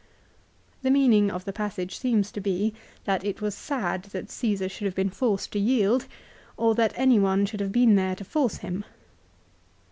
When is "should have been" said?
4.67-5.11, 7.45-7.93